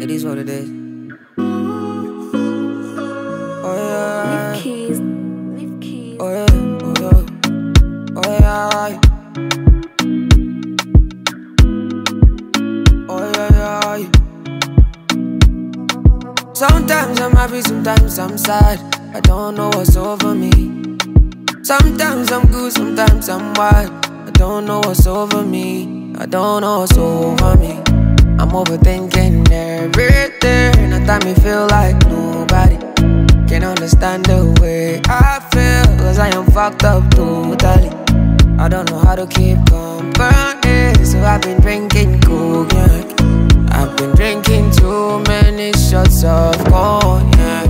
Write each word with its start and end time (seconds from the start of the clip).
It 0.00 0.10
is 0.12 0.24
what 0.24 0.38
it 0.38 0.48
is. 0.48 0.70
Oh 3.64 3.74
yeah. 3.76 4.52
Leave 4.52 4.62
keys. 4.62 5.00
Keys. 5.80 6.16
Oh 6.20 6.30
yeah. 6.30 6.46
Oh 6.86 6.94
yeah. 7.02 7.24
Oh 8.14 8.22
yeah. 8.38 9.00
Oh 13.08 13.22
yeah. 13.34 13.96
yeah. 13.96 14.10
Sometimes 16.54 17.20
I'm 17.20 17.32
happy, 17.32 17.60
sometimes 17.62 18.18
I'm 18.20 18.38
sad. 18.38 18.78
I 19.14 19.20
don't 19.20 19.56
know 19.56 19.70
what's 19.74 19.96
over 19.96 20.32
me. 20.32 20.50
Sometimes 21.64 22.30
I'm 22.30 22.46
good, 22.46 22.72
sometimes 22.72 23.28
I'm 23.28 23.52
wild. 23.54 23.90
I 24.06 24.30
don't 24.30 24.64
know 24.64 24.78
what's 24.78 25.08
over 25.08 25.42
me. 25.42 26.14
I 26.16 26.26
don't 26.26 26.60
know 26.62 26.80
what's 26.80 26.96
over 26.96 27.56
me. 27.56 27.87
I'm 28.40 28.50
overthinking 28.50 29.50
everything. 29.50 30.92
At 30.92 31.06
time 31.06 31.24
me 31.26 31.34
feel 31.42 31.66
like 31.66 31.96
nobody 32.06 32.76
can 33.48 33.64
understand 33.64 34.26
the 34.26 34.54
way 34.60 35.00
I 35.06 35.40
feel. 35.50 35.98
Cause 35.98 36.20
I 36.20 36.28
am 36.28 36.46
fucked 36.52 36.84
up 36.84 37.10
totally. 37.10 37.90
I 38.58 38.68
don't 38.68 38.88
know 38.90 38.98
how 38.98 39.16
to 39.16 39.26
keep 39.26 39.58
company. 39.66 41.04
So 41.04 41.20
I've 41.20 41.42
been 41.42 41.60
drinking 41.60 42.20
cognac. 42.20 43.06
I've 43.72 43.96
been 43.96 44.14
drinking 44.14 44.70
too 44.70 45.20
many 45.26 45.72
shots 45.72 46.22
of 46.22 46.54
cognac. 46.66 47.68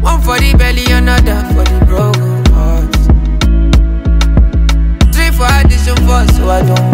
One 0.00 0.20
for 0.22 0.38
the 0.38 0.54
belly, 0.56 0.86
another 0.90 1.44
for 1.52 1.64
the 1.64 1.84
broken 1.84 2.44
hearts. 2.54 3.00
Three 5.14 5.30
for 5.30 5.48
addition 5.60 5.96
four, 6.06 6.24
so 6.34 6.48
I 6.48 6.62
don't 6.62 6.89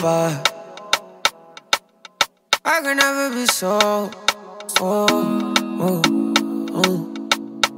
sober. 0.00 0.42
I 2.64 2.80
can 2.82 2.96
never 2.96 3.34
be 3.34 3.46
so. 3.46 3.78
Oh, 4.80 5.06
oh, 5.80 6.02
oh. 6.74 7.14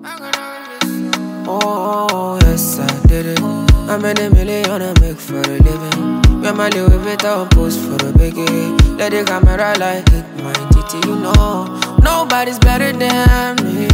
I 0.05 0.17
can 0.19 0.31
never 0.31 0.69
be 0.81 1.13
so. 1.13 1.45
Oh, 1.49 2.39
yes, 2.43 2.79
I 2.79 3.07
did 3.07 3.27
it. 3.27 3.41
I 3.41 3.99
made 3.99 4.19
a 4.21 4.31
million 4.31 4.83
I 4.83 5.01
make 5.01 5.17
for 5.17 5.41
a 5.41 5.59
living. 5.67 6.23
And 6.45 6.57
my 6.57 6.69
little 6.69 6.99
bit 7.01 7.25
on 7.25 7.49
post 7.51 7.81
for 7.81 7.97
the 7.99 8.13
biggie. 8.13 8.99
Let 8.99 9.11
the 9.11 9.25
camera 9.25 9.75
like 9.79 10.09
hit 10.11 10.27
my 10.43 10.53
titty, 10.73 11.09
you 11.09 11.17
know. 11.17 11.81
Nobody's 12.03 12.59
better 12.59 12.93
than 12.93 13.57
me. 13.65 13.89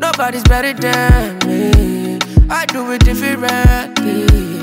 Nobody's 0.00 0.44
better 0.44 0.72
than 0.72 1.38
me. 1.46 2.18
I 2.48 2.66
do 2.66 2.90
it 2.92 3.04
differently. 3.04 4.59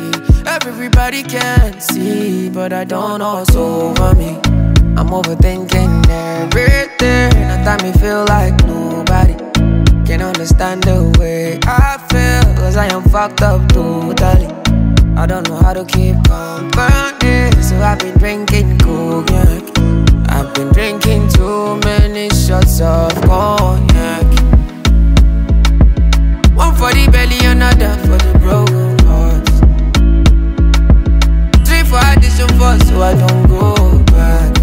Everybody 0.65 1.21
can 1.21 1.79
see, 1.79 2.49
but 2.49 2.73
I 2.73 2.83
don't 2.83 3.19
know 3.19 3.35
what's 3.35 3.55
over 3.55 4.15
me. 4.15 4.39
I'm 4.97 5.09
overthinking 5.09 6.09
everything. 6.09 7.31
At 7.43 7.63
time 7.63 7.85
me 7.85 7.97
feel 7.99 8.25
like 8.25 8.55
nobody 8.65 9.35
can 10.05 10.21
understand 10.21 10.83
the 10.83 11.15
way 11.19 11.59
I 11.63 11.97
feel. 12.09 12.55
Cause 12.55 12.75
I 12.75 12.87
am 12.87 13.03
fucked 13.03 13.43
up 13.43 13.69
totally. 13.69 14.47
I 15.15 15.27
don't 15.27 15.47
know 15.47 15.57
how 15.57 15.73
to 15.73 15.85
keep 15.85 16.15
company. 16.25 17.51
So 17.61 17.77
I've 17.79 17.99
been 17.99 18.17
drinking 18.17 18.79
cognac. 18.79 19.63
I've 20.29 20.53
been 20.55 20.69
drinking 20.73 21.29
too 21.29 21.79
many 21.85 22.29
shots 22.29 22.81
of 22.81 23.13
cognac. 23.21 23.96
Addition 32.67 32.87
so 32.87 33.01
I 33.01 33.13
don't 33.13 33.47
go 33.47 34.03
back. 34.05 34.53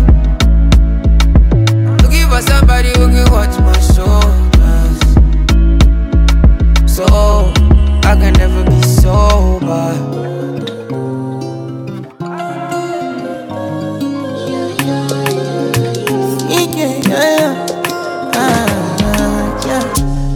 Looking 2.03 2.28
for 2.28 2.42
somebody 2.42 2.88
who 2.88 3.09
can 3.09 3.31
watch 3.31 3.59
my 3.60 3.78
shoulders. 3.81 4.98
So 6.91 7.04
I 8.04 8.16
can 8.16 8.32
never 8.34 8.64
be 8.64 8.81
sober. 8.82 10.22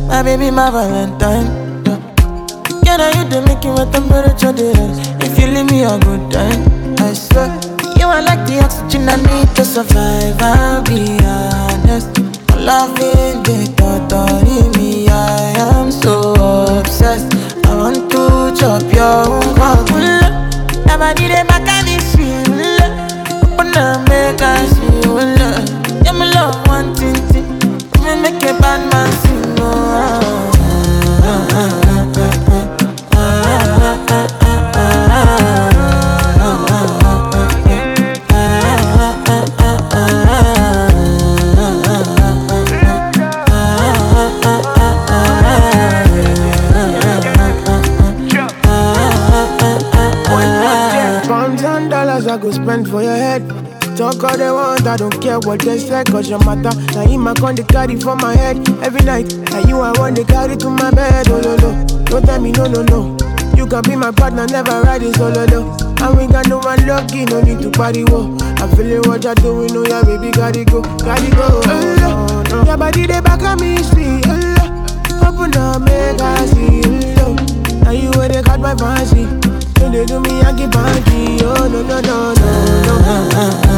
My 0.08 0.22
baby, 0.24 0.50
my 0.50 0.68
Valentine. 0.70 1.46
Yeah. 2.82 2.96
I 2.98 3.22
you 3.22 3.28
the 3.30 3.42
making 3.46 3.74
my 3.74 3.84
temperature 3.92 4.52
rise? 4.52 4.98
If 5.22 5.38
you 5.38 5.46
leave 5.46 5.70
me 5.70 5.84
a 5.84 5.96
good 6.00 6.32
time, 6.32 6.67
I 7.00 7.12
swear. 7.14 7.46
Eh? 7.46 8.00
You 8.00 8.06
are 8.06 8.22
like 8.22 8.46
the 8.46 8.60
oxygen 8.64 9.08
I 9.08 9.16
need 9.16 9.54
to 9.56 9.64
survive. 9.64 10.36
I'll 10.40 10.82
be 10.82 11.18
honest. 11.24 12.08
Loving 12.58 13.42
the 13.44 13.72
thought 13.76 14.12
of 14.12 14.76
me, 14.76 15.08
I 15.08 15.54
am 15.70 15.90
so 15.90 16.34
obsessed. 16.78 17.37
For 52.86 53.02
your 53.02 53.16
head. 53.16 53.42
Talk 53.96 54.22
all 54.22 54.36
they 54.38 54.50
want, 54.50 54.86
I 54.86 54.96
don't 54.96 55.20
care 55.20 55.40
what 55.40 55.60
they 55.60 55.78
say, 55.78 56.04
cause 56.04 56.30
your 56.30 56.38
matter. 56.44 56.70
Now 56.94 57.06
him 57.06 57.26
I 57.26 57.34
con 57.34 57.56
the 57.56 57.64
carry 57.64 57.98
for 57.98 58.14
my 58.14 58.34
head 58.36 58.56
every 58.82 59.00
night. 59.04 59.34
Now 59.50 59.66
you 59.66 59.80
I 59.80 59.90
want 59.98 60.16
to 60.16 60.24
carry 60.24 60.56
to 60.56 60.70
my 60.70 60.90
bed, 60.92 61.26
oh 61.28 61.40
no 61.40 61.56
no. 61.56 61.86
Don't 62.04 62.24
tell 62.24 62.40
me 62.40 62.52
no 62.52 62.66
no 62.66 62.82
no. 62.82 63.16
You 63.56 63.66
can 63.66 63.82
be 63.82 63.96
my 63.96 64.12
partner, 64.12 64.46
never 64.46 64.80
riding 64.82 65.12
oh, 65.18 65.32
solo 65.34 65.44
low. 65.50 65.76
And 66.00 66.16
we 66.16 66.26
got 66.32 66.46
no 66.48 66.58
one 66.58 66.86
lucky, 66.86 67.24
no 67.24 67.40
need 67.42 67.60
to 67.62 67.70
party 67.70 68.04
wo. 68.04 68.36
I'm 68.62 68.70
feeling 68.76 69.02
what 69.08 69.24
you're 69.24 69.34
doing, 69.34 69.74
oh 69.74 69.84
yeah, 69.84 70.02
baby, 70.04 70.30
gotta 70.30 70.64
go, 70.64 70.82
gotta 71.02 71.30
go. 71.34 71.60
Oh, 71.66 72.44
no. 72.50 72.64
Your 72.64 72.76
body 72.76 73.06
they 73.06 73.20
back 73.20 73.42
on 73.42 73.58
me, 73.60 73.82
see, 73.82 74.22
oh, 74.26 75.26
Open 75.26 75.56
up, 75.58 75.82
make 75.82 76.20
I 76.20 76.46
see, 76.46 76.82
oh, 77.18 77.34
Now 77.82 77.90
you 77.90 78.10
where 78.12 78.28
they 78.28 78.42
got 78.42 78.60
my 78.60 78.76
fancy. 78.76 79.26
When 79.88 79.96
they 79.96 80.04
do 80.04 80.20
me, 80.20 80.42
I 80.42 80.52
get 80.52 80.70
panky. 80.70 81.42
Oh, 81.42 81.66
no, 81.66 81.82
no, 81.82 81.98
no, 82.02 82.34
no, 82.34 82.62
no. 82.84 83.68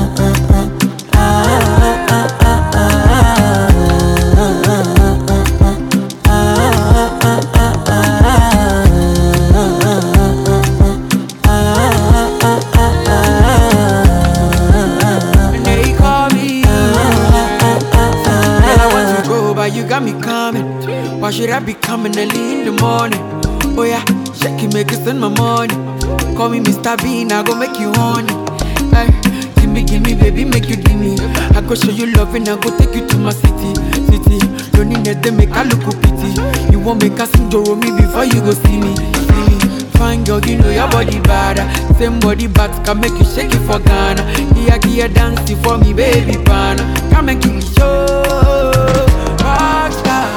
You. 19.72 19.84
Why 21.20 21.30
should 21.30 21.50
I 21.50 21.60
be 21.60 21.74
coming 21.74 22.18
early 22.18 22.58
in 22.58 22.64
the 22.64 22.72
morning? 22.72 23.39
Make 24.72 24.92
it 24.92 25.04
send 25.04 25.20
my 25.20 25.28
money. 25.28 25.74
Call 26.36 26.48
me 26.48 26.60
Mr. 26.60 26.96
Bean, 27.02 27.32
I 27.32 27.42
go 27.42 27.54
make 27.54 27.78
you 27.78 27.92
honey. 27.94 28.32
Hey, 28.94 29.08
give 29.60 29.70
me, 29.70 29.82
give 29.84 30.02
me, 30.02 30.14
baby, 30.14 30.44
make 30.44 30.68
you 30.68 30.76
give 30.76 30.98
me. 30.98 31.16
I 31.56 31.60
go 31.66 31.74
show 31.74 31.90
you 31.90 32.06
love 32.12 32.34
and 32.34 32.48
I 32.48 32.56
go 32.56 32.76
take 32.78 32.94
you 32.94 33.06
to 33.08 33.18
my 33.18 33.32
city, 33.32 33.74
city. 34.06 34.38
Don't 34.72 34.88
need 34.88 35.22
them, 35.22 35.36
make 35.36 35.50
I 35.50 35.64
look 35.64 35.80
pity. 36.02 36.72
You 36.72 36.80
won't 36.80 37.02
make 37.02 37.18
us 37.20 37.30
Joro 37.50 37.74
me 37.76 37.90
before 37.92 38.24
you 38.24 38.40
go 38.40 38.52
see 38.52 38.78
me, 38.78 38.94
see 38.96 39.42
me. 39.48 39.58
Fine 39.98 40.24
girl, 40.24 40.40
you 40.40 40.56
know 40.58 40.70
your 40.70 40.88
body 40.90 41.20
bad. 41.20 41.58
Same 41.98 42.18
body 42.20 42.46
but 42.46 42.70
can 42.84 43.00
make 43.00 43.12
you 43.18 43.24
shake 43.24 43.52
it 43.52 43.60
for 43.66 43.78
Ghana. 43.80 44.22
Here, 44.54 44.78
here, 44.86 45.08
dancing 45.08 45.56
for 45.62 45.76
me, 45.78 45.92
baby, 45.92 46.36
pana. 46.44 46.82
Come 47.10 47.28
and 47.30 47.42
give 47.42 47.54
me 47.54 47.60
show. 47.60 48.06
Rockstar. 49.38 50.30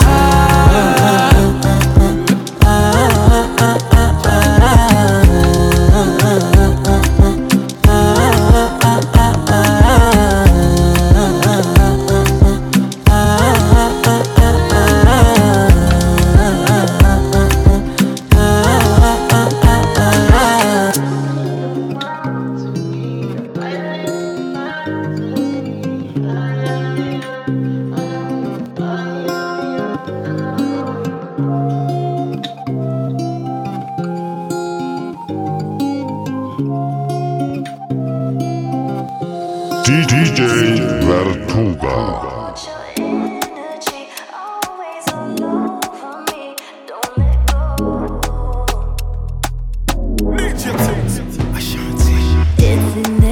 Gypsy. 50.64 51.22
Dancing 52.56 53.23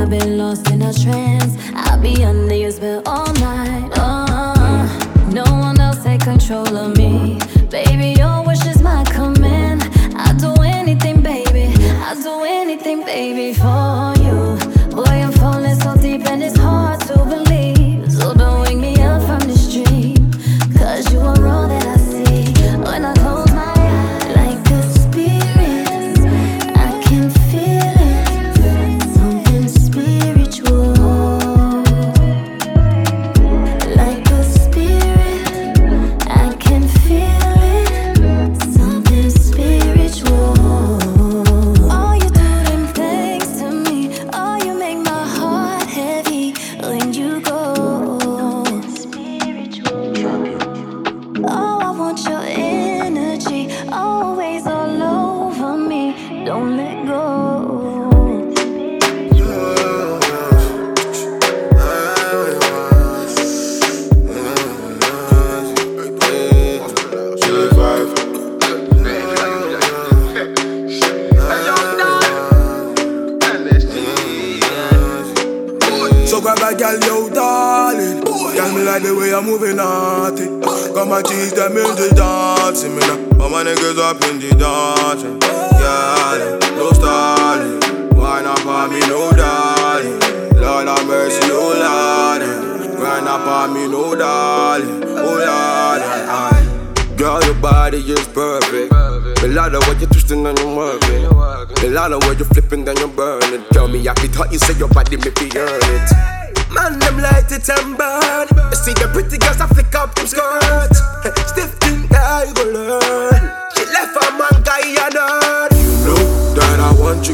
I've 0.00 0.08
been 0.08 0.38
lost 0.38 0.70
in 0.70 0.80
a 0.80 0.94
trance. 0.94 1.58
I'll 1.74 2.00
be 2.00 2.24
under 2.24 2.54
your 2.54 2.70
spell 2.70 3.02
all 3.04 3.30
night. 3.34 3.90
Oh, 3.96 5.30
no 5.30 5.44
one 5.44 5.78
else 5.78 6.02
control 6.24 6.74
of 6.74 6.96
me, 6.96 7.38
baby. 7.68 8.18
Your 8.18 8.42
wish 8.42 8.64
is 8.64 8.80
my 8.80 9.04
command. 9.04 9.82
I'll 10.16 10.38
do 10.38 10.62
anything, 10.62 11.20
baby. 11.20 11.74
I'll 11.98 12.16
do 12.16 12.44
anything, 12.44 13.04
baby, 13.04 13.52
for 13.52 14.14
you. 14.16 14.19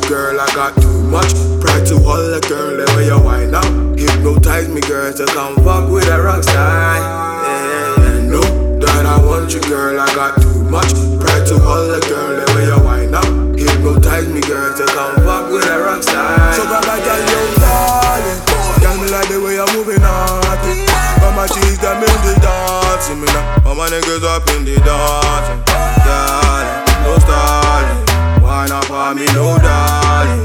girl, 0.09 0.41
I 0.41 0.47
got 0.55 0.75
too 0.81 1.03
much 1.11 1.35
pride 1.61 1.87
to 1.87 1.99
hold 1.99 2.31
a 2.31 2.41
girl 2.47 2.79
the 2.79 2.87
way 2.95 3.07
you 3.07 3.19
wind 3.19 3.55
up. 3.55 3.67
Hypnotize 3.99 4.69
me, 4.69 4.81
girl, 4.81 5.13
to 5.13 5.27
come 5.27 5.57
fuck 5.67 5.91
with 5.91 6.07
a 6.07 6.23
rock 6.23 6.43
star. 6.43 6.97
Yeah, 6.97 8.31
yeah, 8.31 8.79
that 8.81 9.07
I 9.07 9.19
want 9.19 9.53
you, 9.53 9.61
girl, 9.67 9.99
I 9.99 10.07
got 10.15 10.41
too 10.41 10.63
much 10.71 10.95
pride 11.19 11.47
to 11.51 11.59
hold 11.59 11.91
a 11.91 12.01
girl 12.07 12.39
the 12.39 12.47
way 12.55 12.67
you 12.71 12.79
wind 12.87 13.15
up. 13.15 13.27
Hypnotize 13.59 14.29
me, 14.31 14.41
girl, 14.47 14.71
to 14.79 14.87
come 14.95 15.17
fuck 15.27 15.51
with 15.51 15.67
a 15.67 15.79
rock 15.83 16.03
star. 16.03 16.55
So 16.55 16.63
grab 16.71 16.87
a 16.87 16.97
girl, 17.03 17.23
you 17.27 17.43
darling. 17.59 18.41
Girl, 18.79 18.97
me 19.03 19.11
like 19.11 19.29
the 19.29 19.43
way 19.43 19.59
you're 19.59 19.73
moving 19.75 20.03
on. 20.07 20.39
Mama, 21.19 21.51
jeans 21.51 21.79
got 21.79 21.99
me 21.99 22.07
in 22.07 22.21
the 22.23 22.35
dancing, 22.39 23.21
me 23.21 23.27
now. 23.35 23.63
Mama, 23.65 23.91
niggas 23.91 24.23
up 24.23 24.47
in 24.55 24.65
the 24.65 24.79
dancing, 24.87 25.63
darling, 26.07 26.87
no. 27.03 28.06
Run 28.57 28.73
up 28.73 28.91
on 28.91 29.17
me, 29.17 29.27
no 29.35 29.59
darling. 29.59 30.39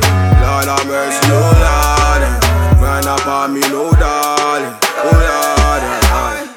Lord 0.43 0.67
have 0.67 0.85
mercy, 0.85 1.27
no 1.29 1.39
Lord. 1.63 2.23
Run 2.83 3.07
up 3.07 3.25
on 3.25 3.53
me, 3.53 3.61
no 3.61 3.89
darling. 3.91 4.75
Oh 4.97 5.11
Lord. 5.29 6.49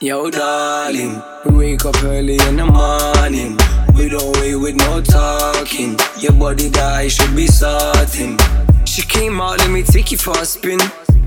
Yo, 0.00 0.30
darling, 0.30 1.22
wake 1.44 1.84
up 1.84 2.02
early 2.04 2.38
in 2.48 2.56
the 2.56 2.64
morning. 2.64 3.58
We 3.94 4.08
don't 4.08 4.34
wait 4.38 4.56
with 4.56 4.76
no 4.76 5.02
talking. 5.02 5.98
Your 6.20 6.32
body 6.32 6.70
die 6.70 7.08
should 7.08 7.36
be 7.36 7.48
certain. 7.48 8.38
She 8.86 9.02
came 9.02 9.42
out, 9.42 9.58
let 9.58 9.70
me 9.70 9.82
take 9.82 10.10
you 10.10 10.16
for 10.16 10.32
a 10.40 10.46
spin. 10.46 10.80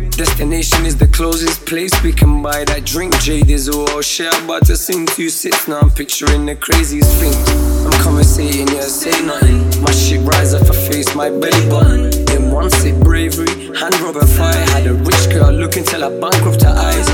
Destination 0.10 0.86
is 0.86 0.98
the 0.98 1.08
closest 1.08 1.66
place 1.66 1.92
we 2.04 2.12
can 2.12 2.42
buy 2.42 2.64
that 2.66 2.86
drink. 2.86 3.18
Jade 3.20 3.50
is 3.50 3.70
all 3.70 4.02
share, 4.02 4.32
about 4.44 4.66
to 4.66 4.76
sing 4.76 5.06
two 5.06 5.30
sits. 5.30 5.68
Now 5.68 5.80
I'm 5.80 5.92
picturing 5.92 6.46
the 6.46 6.56
craziest 6.56 7.12
things. 7.20 7.38
I'm 7.86 8.04
conversating, 8.04 8.68
yeah, 8.68 8.82
say 8.82 9.24
nothing. 9.26 9.60
My 9.82 9.92
shit 9.92 10.22
rise 10.22 10.54
up, 10.54 10.68
her 10.68 10.74
face, 10.74 11.14
my 11.16 11.30
belly 11.30 11.70
button. 11.70 12.10
Then 12.26 12.52
one 12.52 12.70
sip 12.70 12.96
bravery, 13.04 13.76
hand 13.78 14.00
rub 14.00 14.16
a 14.16 14.26
fire. 14.26 14.66
Had 14.70 14.88
a 14.88 14.94
rich 14.94 15.30
girl 15.30 15.52
looking 15.52 15.84
till 15.84 16.04
I 16.04 16.10
bankrupt 16.10 16.64
her 16.64 16.76
eyes. 16.76 17.08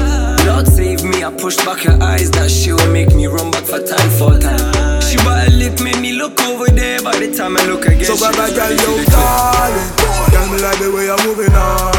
Lord 0.46 0.68
save 0.68 1.04
me, 1.04 1.24
I 1.24 1.32
pushed 1.32 1.64
back 1.66 1.80
her 1.82 1.98
eyes. 2.02 2.32
That 2.32 2.50
shit 2.50 2.74
will 2.74 2.92
make 2.92 3.14
me 3.14 3.28
run 3.28 3.52
back 3.52 3.66
for 3.66 3.80
time 3.80 4.10
for 4.12 4.40
time. 4.40 4.87
She 5.08 5.16
bought 5.24 5.48
a 5.48 5.52
lip, 5.52 5.80
made 5.80 6.00
me 6.00 6.12
look 6.14 6.36
over 6.44 6.68
there. 6.68 7.02
By 7.02 7.16
the 7.16 7.32
time 7.32 7.56
I 7.56 7.64
look 7.66 7.86
again, 7.86 8.04
So 8.04 8.16
she 8.16 8.28
grab 8.28 8.36
a 8.36 8.42
was 8.44 8.52
girl, 8.52 8.68
ready 8.68 8.76
to 8.76 8.92
you 8.92 8.98
the 9.00 9.12
club. 9.12 9.56
darling 9.56 9.90
Girl, 10.32 10.48
me 10.52 10.58
like 10.60 10.80
the 10.84 10.90
way 10.92 11.06
you're 11.08 11.24
moving 11.24 11.56
on 11.56 11.96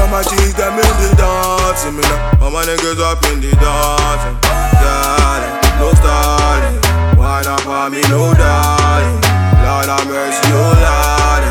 Got 0.00 0.08
my 0.08 0.22
cheese, 0.24 0.54
them 0.56 0.80
in 0.80 0.92
the 0.96 1.08
dancing 1.20 1.92
Me 1.96 2.02
now, 2.08 2.40
all 2.40 2.50
my 2.50 2.64
niggas 2.64 2.96
up 3.04 3.20
in 3.28 3.40
the 3.44 3.52
dancing 3.60 4.36
Darling, 4.80 5.54
no 5.76 5.92
stalling 5.92 6.76
Why 7.20 7.42
not 7.44 7.60
for 7.60 7.90
me, 7.92 8.00
no 8.08 8.32
darling 8.32 9.20
Lord 9.60 9.86
have 9.92 10.06
mercy, 10.08 10.40
oh 10.56 10.72
Lord 10.80 11.44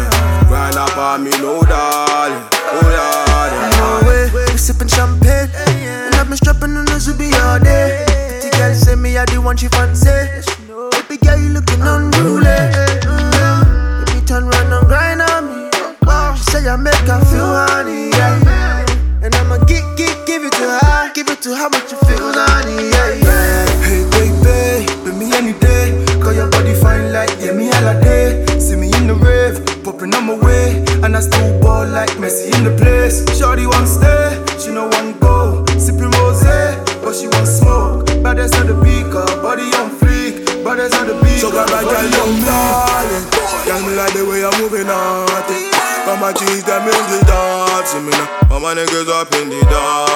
Grind 0.49 0.75
up 0.81 0.97
on 0.97 1.23
me, 1.23 1.31
no 1.37 1.61
darling 1.61 2.41
Oh 2.73 2.81
Lord 2.89 3.53
No 3.77 4.09
way, 4.09 4.29
we 4.33 4.57
sipping 4.57 4.87
champagne. 4.89 5.49
And 5.53 6.15
I've 6.15 6.27
been 6.27 6.37
strapping 6.37 6.75
on 6.75 6.85
the 6.85 6.97
Zubi 6.97 7.29
all 7.45 7.59
day. 7.59 8.03
The 8.41 8.49
girl 8.57 8.73
say 8.73 8.95
me 8.95 9.17
I 9.17 9.25
the 9.25 9.39
one 9.41 9.57
she 9.57 9.67
fancy. 9.69 10.09
Baby 11.11 11.25
girl, 11.27 11.39
you 11.39 11.49
looking 11.49 11.81
unruly. 11.81 12.45
Mm. 13.03 14.05
Baby, 14.05 14.25
turn 14.25 14.47
round 14.47 14.71
and 14.71 14.87
grind 14.87 15.21
on 15.21 15.43
me. 15.43 15.69
She 16.37 16.43
say 16.51 16.69
I 16.69 16.77
make 16.77 16.95
her 17.03 17.19
feel 17.25 17.51
honey, 17.51 18.00
my 48.73 48.77
niggas 48.77 49.09
up 49.09 49.33
in 49.33 49.49
the 49.49 49.59
dancing 49.65 50.10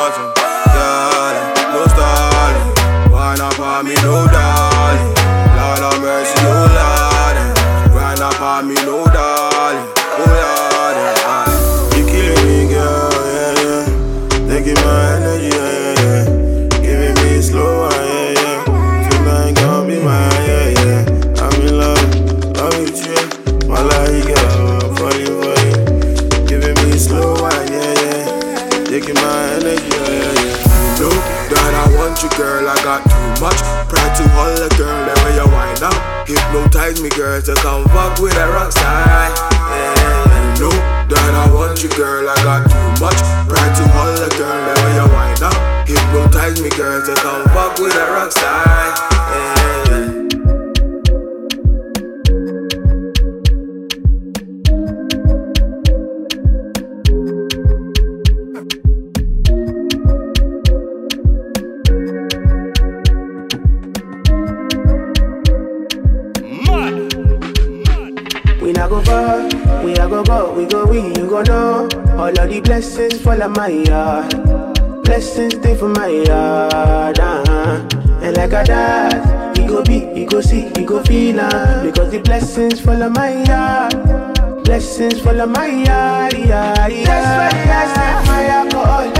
go 80.69 80.73
see, 80.73 80.85
go 80.85 81.03
feel 81.03 81.39
uh, 81.39 81.83
Because 81.83 82.11
the 82.11 82.19
blessings 82.19 82.79
fall 82.81 83.01
on 83.01 83.13
my 83.13 83.43
yard. 83.43 84.63
Blessings 84.63 85.19
fall 85.21 85.41
on 85.41 85.51
my 85.51 85.67
yard, 85.67 86.33
yeah, 86.33 86.87
yeah. 86.87 87.05
That's 87.05 87.55
why 87.55 87.71
I 87.71 87.93
set 87.93 88.27
my 88.27 88.45
alcohol. 88.47 89.05
I 89.09 89.14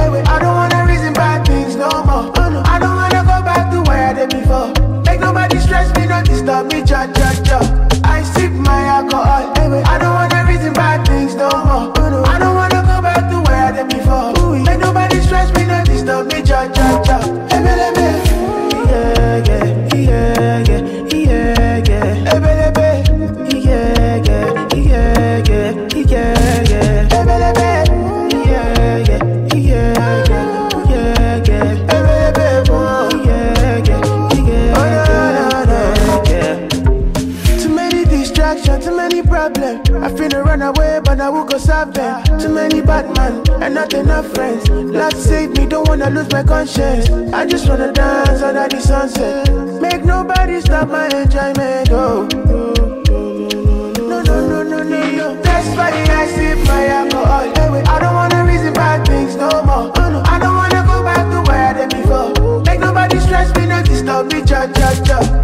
Too 42.45 42.53
many 42.53 42.79
bad 42.79 43.09
man 43.17 43.41
and 43.63 43.73
not 43.73 43.91
enough 43.95 44.27
friends. 44.35 44.69
Lord 44.69 45.15
save 45.17 45.57
me, 45.57 45.65
don't 45.65 45.87
wanna 45.87 46.11
lose 46.11 46.31
my 46.31 46.43
conscience. 46.43 47.09
I 47.33 47.43
just 47.43 47.67
wanna 47.67 47.91
dance 47.91 48.43
under 48.43 48.67
the 48.67 48.79
sunset. 48.79 49.51
Make 49.81 50.05
nobody 50.05 50.61
stop 50.61 50.89
my 50.89 51.07
enjoyment. 51.07 51.89
Oh. 51.89 52.27
No, 53.97 54.21
no, 54.21 54.47
no, 54.47 54.61
no, 54.61 54.83
no, 54.83 55.09
no. 55.17 55.41
That's 55.41 55.67
why 55.75 55.89
I 55.89 56.27
sip 56.27 56.59
my 56.67 56.85
alcohol. 56.85 57.49
I 57.89 57.99
don't 57.99 58.13
wanna 58.13 58.45
reason 58.45 58.73
bad 58.73 59.07
things 59.07 59.35
no 59.35 59.49
more. 59.63 59.91
Oh, 59.95 60.23
I 60.27 60.37
don't 60.37 60.55
wanna 60.55 60.85
go 60.85 61.01
back 61.03 61.25
to 61.31 61.41
where 61.49 61.69
I 61.69 61.73
did 61.73 61.89
before. 61.99 62.61
Make 62.61 62.79
nobody 62.79 63.19
stress 63.21 63.55
me, 63.55 63.65
not 63.65 63.85
disturb 63.85 64.31
me, 64.31 64.43
cha 64.45 64.67
cha 64.67 64.93
cha. 65.03 65.34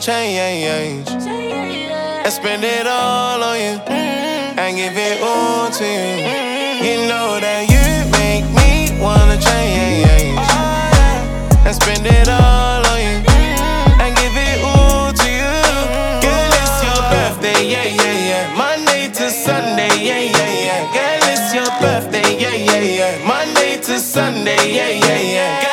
change 0.00 1.08
and 1.08 2.32
spend 2.32 2.64
it 2.64 2.84
all 2.84 3.40
on 3.40 3.56
you 3.56 3.78
and 4.58 4.76
give 4.76 4.96
it 4.96 5.22
all 5.22 5.70
to 5.70 5.84
you. 5.84 6.26
You 6.82 7.06
know 7.06 7.38
that 7.38 7.62
you 7.70 7.86
make 8.18 8.42
me 8.58 8.98
wanna 9.00 9.38
change 9.38 10.34
and 11.66 11.74
spend 11.76 12.06
it 12.06 12.28
all 12.28 12.82
on 12.82 12.98
you 13.06 13.22
and 14.02 14.10
give 14.18 14.34
it 14.34 14.58
all 14.64 15.12
to 15.12 15.28
you. 15.30 15.54
Girl, 16.26 16.54
it's 16.58 16.78
your 16.82 17.00
birthday, 17.14 17.62
yeah, 17.62 17.86
yeah, 17.86 18.30
yeah. 18.30 18.56
Monday 18.56 19.12
to 19.14 19.30
Sunday, 19.30 19.94
yeah, 20.02 20.18
yeah, 20.18 20.66
yeah. 20.66 20.80
Girl, 20.96 21.22
it's 21.30 21.54
your 21.54 21.70
birthday, 21.78 22.34
yeah, 22.42 22.56
yeah, 22.56 22.82
yeah. 22.82 23.26
Monday 23.28 23.76
to 23.82 24.00
Sunday, 24.00 24.74
yeah, 24.74 24.88
yeah, 24.88 25.20
yeah. 25.20 25.63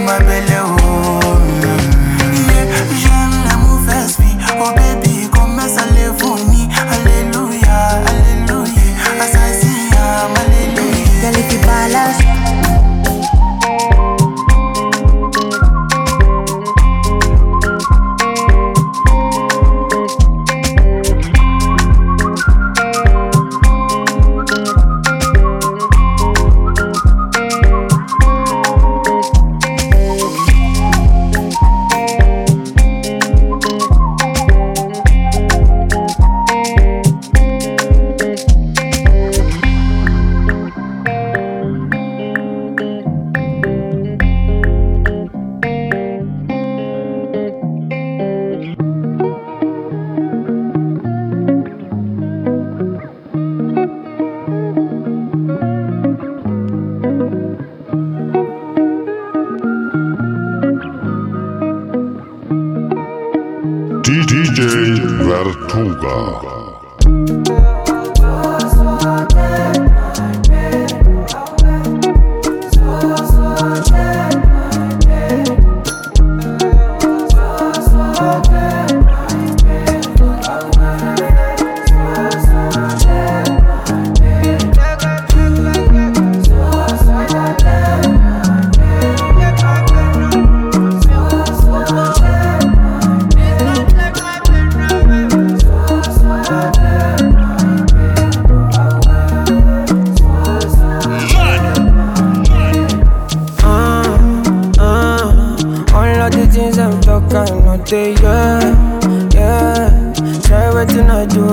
my 0.00 0.18
belly. 0.20 0.46
Oh. 0.50 0.77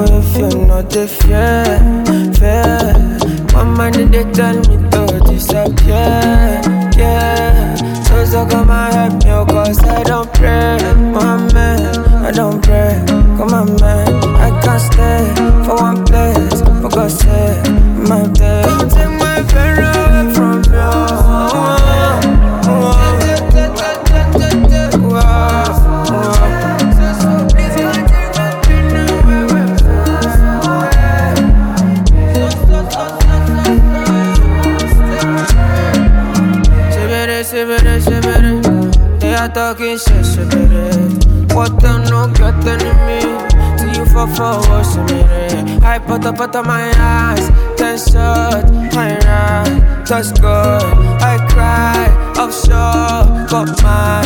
if 0.03 0.37
you're 0.37 0.65
not 0.65 0.89
the 0.89 1.07
fair, 1.07 1.65
fair. 2.35 2.93
My 3.53 3.63
money 3.63 4.03
they 4.05 4.29
tell 4.31 4.55
me 4.55 4.89
to 4.91 5.19
disappear, 5.29 6.61
yeah. 6.97 7.75
So 8.03 8.25
so 8.25 8.45
come 8.47 8.69
and 8.69 8.93
help 8.93 9.23
me, 9.23 9.31
oh, 9.31 9.45
cause 9.45 9.79
I 9.83 10.03
don't 10.03 10.31
pray, 10.33 10.77
my 11.13 11.37
man, 11.53 12.25
I 12.25 12.31
don't 12.31 12.61
pray, 12.63 13.03
come 13.37 13.53
on 13.53 13.75
man. 13.79 14.14
No 41.65 42.27
you 43.97 44.05
fall 44.05 44.27
I 45.83 45.99
put 45.99 46.25
up 46.25 46.39
out 46.39 46.65
my 46.65 46.91
eyes. 46.97 47.49
Ten 47.77 47.97
shot, 47.97 48.65
I 48.95 49.17
run 49.25 50.05
That's 50.05 50.31
good, 50.31 50.83
I 51.21 51.37
cry 51.49 52.25
got 53.47 53.81
my 53.81 54.21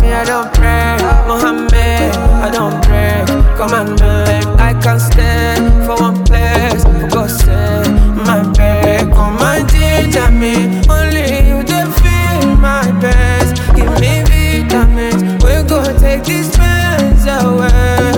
me, 0.00 0.12
I 0.12 0.24
don't 0.24 0.52
pray. 0.54 0.96
Mohammed, 1.28 2.16
I 2.46 2.50
don't 2.50 2.82
pray. 2.84 3.24
Come 3.56 3.72
on, 3.72 3.96
babe, 3.96 4.46
I 4.58 4.78
can't 4.82 5.00
stay. 5.00 5.31
take 16.02 16.24
these 16.24 16.48
plans 16.50 17.24
away. 17.26 18.11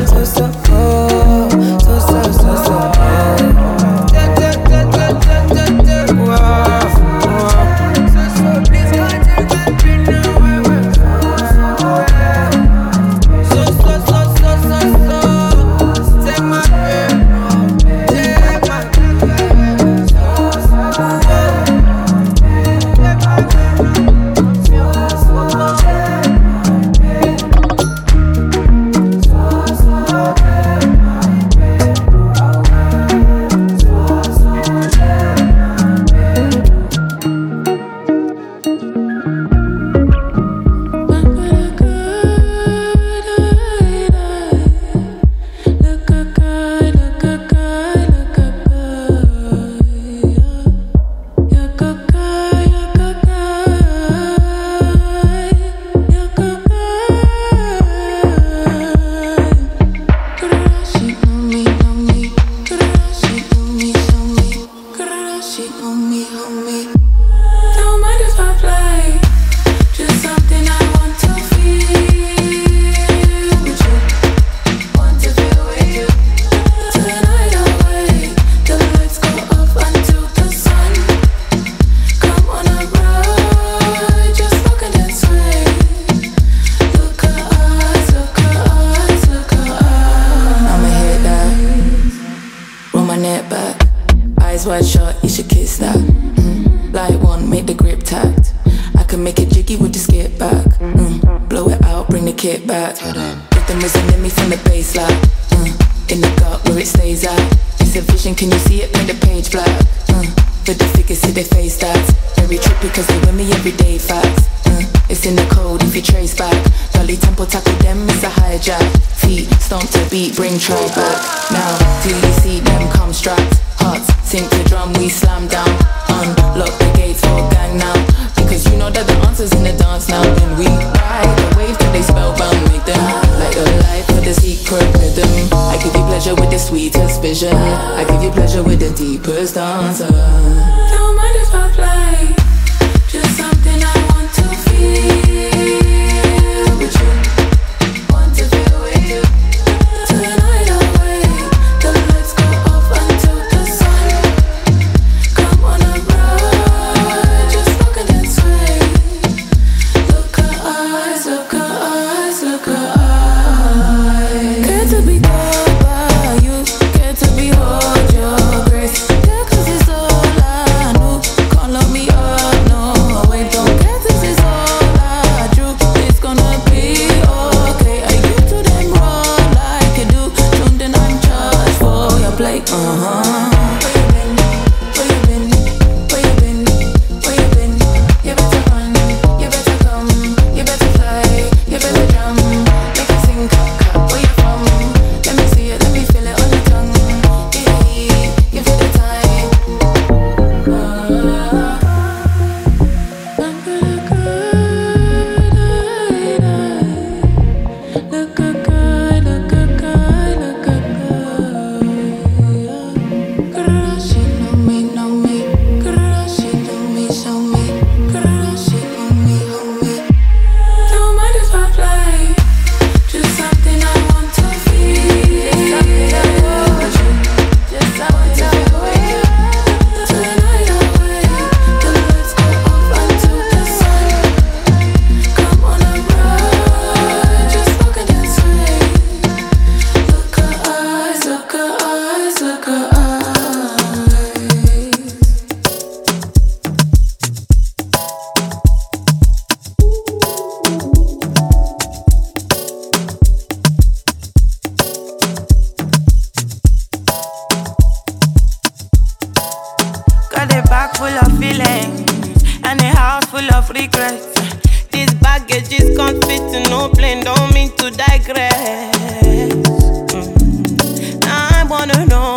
This 264.94 265.12
baggage 265.14 265.72
is 265.72 265.96
can't 265.96 266.24
fit 266.24 266.42
in 266.54 266.62
no 266.70 266.88
plane, 266.88 267.24
don't 267.24 267.52
mean 267.52 267.70
to 267.78 267.90
digress. 267.90 268.94
Mm. 269.24 271.20
Now 271.24 271.48
I 271.60 271.64
wanna 271.68 272.06
know 272.06 272.34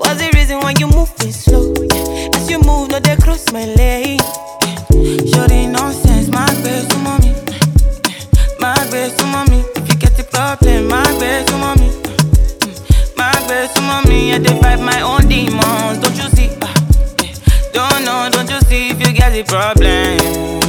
what's 0.00 0.20
the 0.20 0.30
reason 0.34 0.60
why 0.60 0.74
you 0.78 0.86
move 0.88 1.10
me 1.24 1.30
slow? 1.32 1.72
As 2.36 2.50
you 2.50 2.58
move, 2.60 2.90
no, 2.90 2.98
they 3.00 3.16
cross 3.16 3.50
my 3.52 3.64
lane. 3.64 4.20
Shorty 5.32 5.66
nonsense, 5.66 6.28
my 6.28 6.46
best 6.62 6.90
to 6.90 6.98
mommy. 6.98 7.32
My 8.60 8.74
best 8.90 9.18
to 9.20 9.26
mommy. 9.26 9.64
If 9.76 9.88
you 9.88 9.96
get 9.98 10.18
a 10.18 10.24
problem, 10.24 10.88
my 10.88 11.02
best 11.18 11.48
to 11.48 11.56
mommy. 11.56 11.90
My 13.16 13.32
best 13.48 13.74
to 13.76 13.82
mommy, 13.82 14.34
I 14.34 14.38
dey 14.38 14.60
fight 14.60 14.80
my 14.80 15.00
own 15.00 15.26
demons. 15.28 15.98
Don't 16.02 16.16
you 16.16 16.28
see? 16.36 16.50
Ah. 16.62 16.74
Don't 17.72 18.04
know, 18.04 18.28
don't 18.30 18.50
you 18.50 18.60
see 18.68 18.90
if 18.90 19.00
you 19.00 19.12
get 19.14 19.32
the 19.32 19.44
problem? 19.44 20.67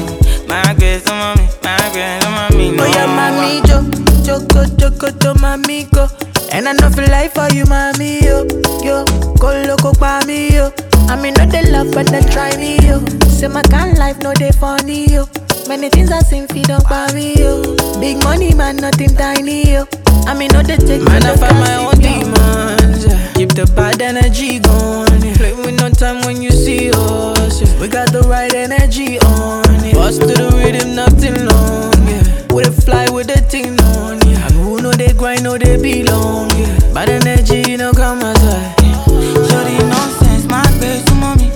My 0.50 0.74
best 0.74 1.06
to 1.08 1.14
oh, 1.14 1.16
mommy, 1.16 1.46
my 1.64 1.78
best 1.94 2.24
to 2.24 2.28
oh, 2.28 2.32
mommy. 2.32 2.72
No. 2.76 2.84
Oh 2.84 2.88
yeah, 2.88 3.08
mami, 3.08 3.62
jo, 3.68 3.86
joko, 4.26 4.66
joko, 4.78 5.08
to 5.20 5.34
mami, 5.40 5.90
go. 5.92 6.08
And 6.52 6.68
I 6.68 6.74
know 6.74 6.90
feel 6.90 7.08
life 7.10 7.34
for 7.34 7.48
you, 7.54 7.66
mami, 7.66 8.22
yo, 8.24 8.46
yo. 8.84 9.06
Go 9.36 9.50
loco, 9.68 9.94
pa 9.94 10.22
me, 10.26 10.50
yo. 10.56 10.72
I 11.08 11.16
mean, 11.22 11.34
not 11.36 11.50
the 11.50 11.70
love, 11.72 11.92
but 11.94 12.08
then 12.08 12.28
try 12.30 12.56
me, 12.58 12.78
yo. 12.88 13.00
Say 13.30 13.48
my 13.48 13.62
kind 13.64 13.98
life, 13.98 14.18
no 14.20 14.34
they 14.34 14.52
funny, 14.52 15.06
yo. 15.08 15.28
Many 15.68 15.90
things 15.90 16.12
I 16.12 16.20
seen 16.22 16.48
feed 16.48 16.72
up 16.72 16.90
by 16.90 17.14
me, 17.14 17.36
yo. 17.36 17.62
Big 18.00 18.18
money, 18.24 18.54
man, 18.56 18.78
nothing 18.78 19.16
tiny, 19.16 19.72
yo. 19.72 19.86
I 20.26 20.34
mean, 20.34 20.50
no 20.52 20.62
they 20.64 20.78
take 20.78 21.02
Man, 21.04 21.24
I 21.24 21.36
find 21.38 21.58
my 21.60 21.76
own 21.86 21.96
demons. 22.02 23.06
yeah. 23.06 23.34
Keep 23.36 23.54
the 23.54 23.72
bad 23.76 24.02
energy 24.02 24.60
going. 24.60 25.24
yeah. 25.24 25.38
Play 25.38 25.54
with 25.54 25.80
no 25.80 25.90
time 25.90 26.26
when 26.26 26.42
you 26.42 26.52
see 26.52 26.90
us. 26.92 27.62
yeah. 27.62 27.80
We 27.80 27.88
got 27.88 28.12
the 28.12 28.22
right 28.24 28.54
energy 28.54 29.20
on. 29.20 29.69
Yeah. 30.10 30.18
Bust 30.18 30.22
to 30.22 30.28
the 30.28 30.50
rhythm, 30.58 30.96
nothing 30.96 31.46
long. 31.46 31.94
Yeah. 32.10 32.56
We 32.56 32.64
dey 32.64 32.72
fly 32.72 33.10
with 33.12 33.28
the 33.28 33.42
thing 33.42 33.80
on. 33.94 34.18
Yeah. 34.28 34.46
And 34.48 34.56
who 34.56 34.82
know 34.82 34.92
they 34.92 35.14
grind, 35.14 35.44
know 35.44 35.58
they 35.58 35.78
belong. 35.78 36.50
Yeah. 36.58 36.94
Bad 36.94 37.10
energy, 37.10 37.78
no 37.78 37.92
come 37.94 38.20
as 38.24 38.36
outside. 38.42 39.06
Shorty 39.50 39.78
nonsense, 39.86 40.46
my 40.50 40.64
best 40.82 41.08
to 41.08 41.16
mommy. 41.16 41.50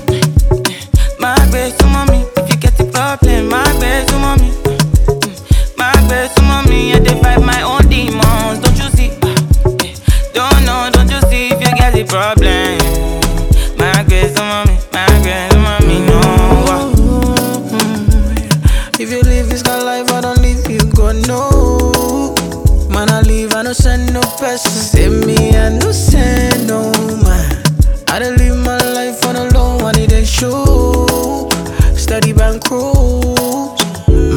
My 1.20 1.36
best 1.50 1.80
to 1.80 1.88
mommy. 1.88 2.26
If 2.38 2.50
you 2.50 2.58
get 2.58 2.78
the 2.78 2.86
problem, 2.94 3.50
my 3.50 3.64
best 3.82 4.10
to 4.10 4.20
mommy. 4.20 4.52
My 5.78 5.94
best 6.08 6.36
to 6.38 6.44
mommy, 6.44 6.94
I 6.94 7.00
fight 7.22 7.42
my 7.42 7.62
own 7.64 7.90
demons. 7.90 8.60
Don't 8.62 8.78
you 8.78 8.90
see? 8.94 9.10
Don't 10.34 10.62
know, 10.66 10.90
don't 10.94 11.10
you 11.10 11.22
see 11.30 11.50
if 11.50 11.60
you 11.60 11.74
get 11.76 11.94
the 11.94 12.06
problem? 12.06 13.03
Person. 24.54 24.72
Send 24.72 25.26
me, 25.26 25.56
I 25.58 25.70
no 25.70 25.92
send 25.92 26.68
no 26.68 26.92
man. 27.24 27.64
I 28.10 28.20
don't 28.20 28.38
live 28.38 28.58
my 28.58 28.78
life 28.94 29.26
on 29.26 29.36
a 29.36 29.46
low 29.54 29.78
one, 29.82 29.98
it 29.98 30.14
ain't 30.14 30.28
show. 30.28 31.50
Steady 31.96 32.34
bank 32.34 32.64
cruise. 32.64 33.80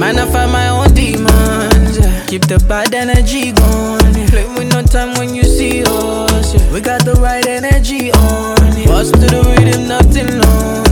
Man, 0.00 0.18
I 0.18 0.26
find 0.32 0.50
my 0.52 0.68
own 0.68 0.94
demons. 0.94 1.98
Keep 2.28 2.46
the 2.48 2.64
bad 2.68 2.94
energy 2.94 3.52
going. 3.52 4.26
Play 4.28 4.46
with 4.56 4.72
no 4.72 4.82
time 4.82 5.14
when 5.18 5.34
you 5.34 5.44
see 5.44 5.84
us. 5.84 6.54
We 6.72 6.80
got 6.80 7.04
the 7.04 7.14
right 7.20 7.46
energy 7.46 8.10
on. 8.12 8.56
Yeah. 8.76 8.86
Bust 8.86 9.14
to 9.14 9.20
the 9.20 9.42
rhythm, 9.52 9.86
nothing 9.88 10.30
long. 10.40 10.84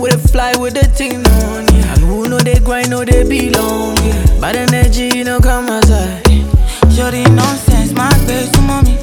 We 0.00 0.10
dey 0.10 0.16
fly 0.30 0.54
with 0.58 0.74
the 0.74 0.86
thing 0.86 1.26
on. 1.26 1.66
And 1.90 2.00
who 2.00 2.28
know 2.28 2.38
they 2.38 2.58
grind, 2.60 2.90
know 2.90 3.04
they 3.04 3.24
belong. 3.24 3.96
Bad 4.40 4.56
energy, 4.56 5.10
you 5.18 5.24
know, 5.24 5.40
come 5.40 5.68
outside. 5.68 6.22
Shorty 6.94 7.22
nonsense, 7.24 7.68
my 7.68 7.69
best 8.30 8.54
to 8.54 8.60
mommy. 8.62 8.94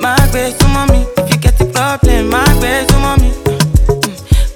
My 0.00 0.16
best 0.32 0.60
to 0.60 0.68
mommy. 0.68 1.04
If 1.20 1.26
you 1.30 1.38
get 1.44 1.58
the 1.58 1.66
problem, 1.76 2.30
my 2.30 2.44
best 2.60 2.88
to 2.90 2.96
mommy. 3.04 3.30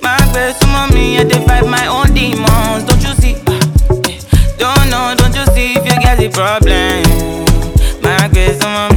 My 0.00 0.16
best 0.32 0.60
to 0.62 0.66
mommy, 0.68 1.18
I 1.18 1.24
dey 1.24 1.44
my 1.76 1.86
own 1.86 2.08
demons. 2.14 2.84
Don't 2.88 3.02
you 3.06 3.14
see? 3.22 3.34
Don't 4.56 4.84
know, 4.92 5.14
don't 5.20 5.34
you 5.36 5.44
see 5.54 5.68
if 5.76 5.84
you 5.84 5.96
get 6.00 6.16
the 6.22 6.28
problem? 6.32 7.04
My 8.02 8.26
best 8.28 8.62
to 8.62 8.68
mommy, 8.76 8.91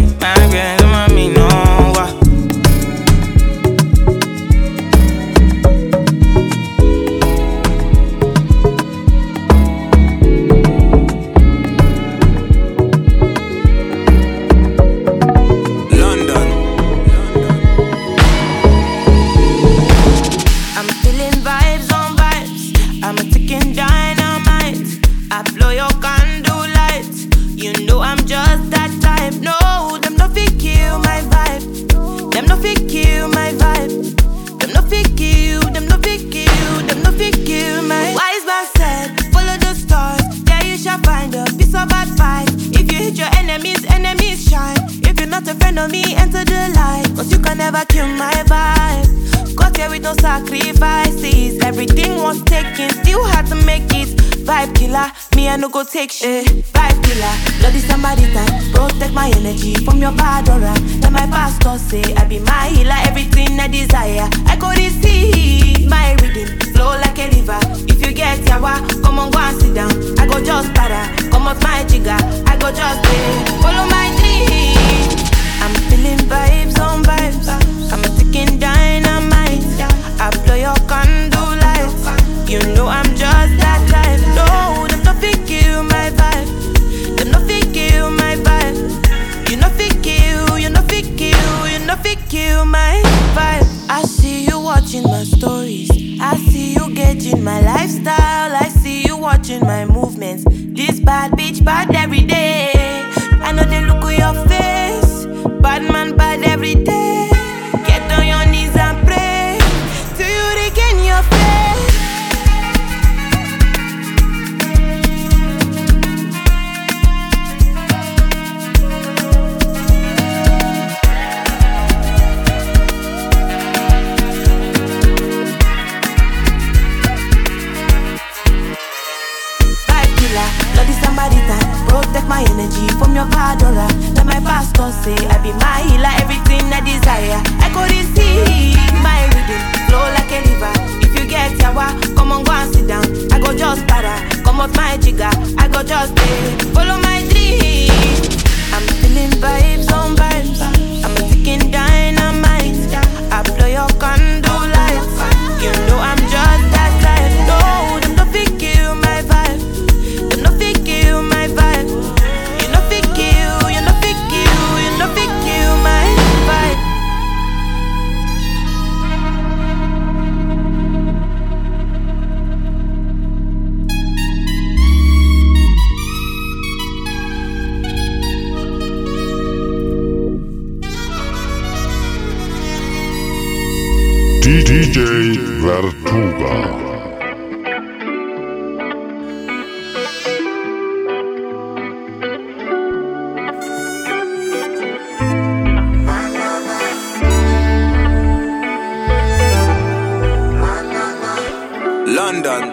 London. 202.43 202.69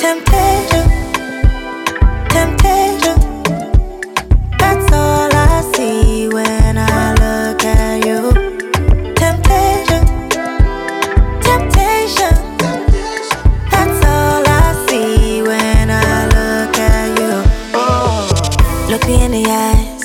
Temptation, 0.00 0.88
temptation. 2.28 3.18
That's 4.58 4.92
all 4.92 5.30
I 5.32 5.70
see 5.74 6.28
when 6.28 6.76
I 6.76 7.12
look 7.22 7.64
at 7.64 8.04
you. 8.04 8.32
Temptation, 9.14 10.02
temptation. 11.40 12.34
That's 13.70 14.04
all 14.04 14.42
I 14.44 14.86
see 14.88 15.42
when 15.42 15.90
I 15.90 16.26
look 16.36 16.78
at 16.78 17.08
you. 17.20 18.90
Look 18.90 19.06
me 19.06 19.24
in 19.24 19.30
the 19.30 19.46
eyes, 19.48 20.04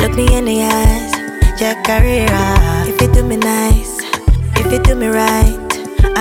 look 0.00 0.14
me 0.14 0.36
in 0.36 0.44
the 0.44 0.62
eyes. 0.62 1.58
Jack 1.58 1.84
Carrera. 1.84 2.84
If 2.86 3.00
you 3.00 3.12
do 3.12 3.24
me 3.24 3.36
nice, 3.36 3.98
if 4.56 4.70
you 4.70 4.78
do 4.78 4.94
me 4.94 5.08
right. 5.08 5.65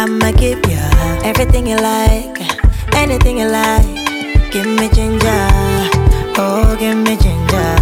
I'ma 0.06 0.30
give 0.34 0.60
you 0.70 0.78
everything 1.24 1.66
you 1.66 1.78
like, 1.78 2.38
anything 2.94 3.40
you 3.40 3.48
like. 3.48 4.06
Give 4.52 4.68
me 4.68 4.88
ginger, 4.90 5.48
oh, 6.38 6.76
give 6.78 6.96
me 6.96 7.18
ginger, 7.18 7.76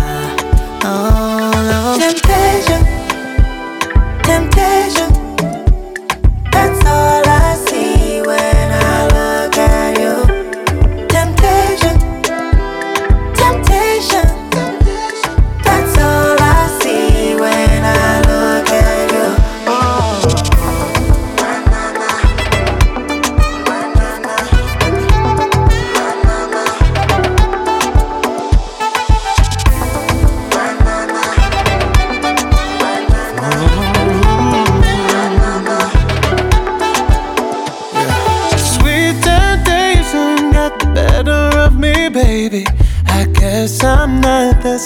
oh, 0.85 1.51
no. 1.67 2.72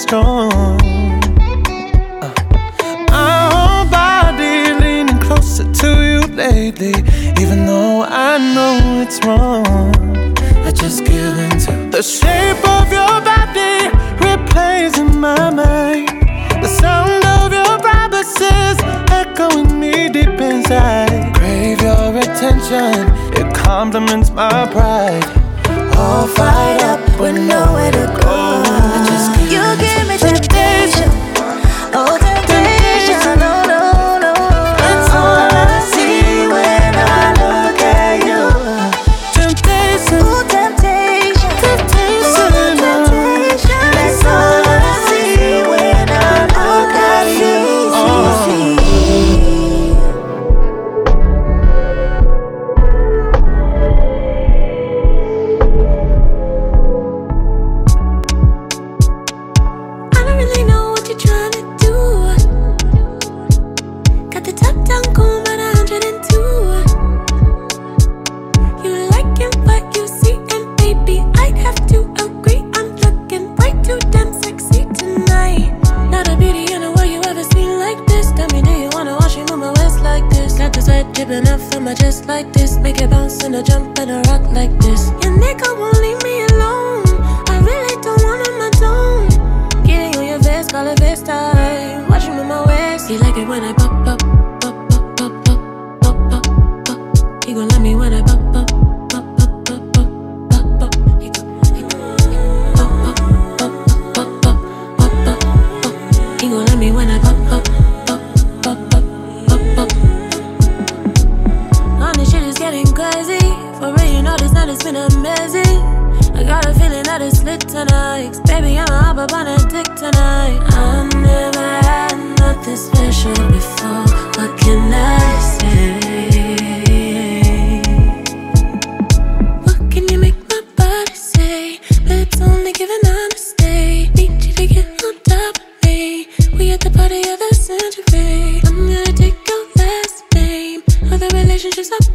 strong. 0.08 0.47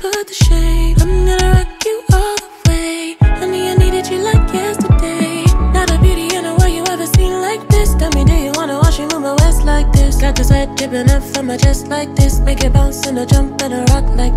put 0.03 0.27
the 0.27 0.35
shade. 0.35 1.01
I'm 1.01 1.27
gonna 1.27 1.55
rock 1.55 1.85
you 1.85 2.03
all 2.13 2.37
the 2.37 2.51
way. 2.69 3.17
Honey, 3.39 3.71
I 3.71 3.75
needed 3.77 4.09
you 4.09 4.19
like 4.19 4.53
yesterday. 4.53 5.45
Not 5.73 5.95
a 5.95 5.99
beauty 6.01 6.35
in 6.35 6.43
know 6.43 6.57
world 6.57 6.73
you 6.73 6.83
ever 6.91 7.07
seen 7.07 7.41
like 7.41 7.63
this. 7.69 7.95
Tell 7.95 8.11
me, 8.11 8.25
do 8.25 8.35
you 8.35 8.53
wanna 8.57 8.79
watch 8.83 8.99
me 8.99 9.07
move 9.13 9.23
my 9.23 9.35
waist 9.41 9.63
like 9.65 9.93
this? 9.93 10.21
Got 10.21 10.35
the 10.35 10.45
sweat 10.45 10.77
dripping 10.77 11.09
up 11.09 11.23
from 11.23 11.47
my 11.47 11.57
chest 11.57 11.87
like 11.87 12.11
this. 12.17 12.41
Make 12.41 12.65
it 12.65 12.73
bounce 12.73 13.07
and 13.07 13.19
a 13.21 13.27
jump 13.27 13.63
and 13.63 13.75
a 13.75 13.83
rock 13.93 14.07
like 14.17 14.35